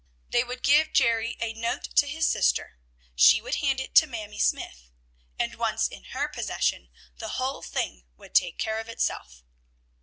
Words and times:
They 0.31 0.43
would 0.43 0.63
give 0.63 0.93
Jerry 0.93 1.37
a 1.39 1.53
note 1.53 1.83
to 1.97 2.07
his 2.07 2.27
sister; 2.27 2.79
she 3.13 3.39
would 3.39 3.57
hand 3.61 3.79
it 3.79 3.93
to 3.97 4.07
Mamie 4.07 4.39
Smythe; 4.39 4.87
and, 5.37 5.53
once 5.53 5.87
in 5.87 6.05
her 6.05 6.27
possession, 6.27 6.89
the 7.19 7.37
whole 7.37 7.61
thing 7.61 8.05
would 8.17 8.33
take 8.33 8.57
care 8.57 8.79
of 8.79 8.89
itself. 8.89 9.43